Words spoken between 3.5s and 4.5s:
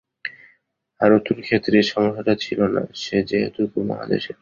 উপমহাদেশের।